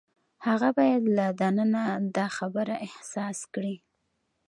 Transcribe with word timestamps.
هغه 0.47 0.69
باید 0.77 1.03
له 1.17 1.25
دننه 1.41 1.83
دا 2.15 2.27
خبره 2.37 2.75
احساس 2.87 3.39
کړي. 3.53 3.75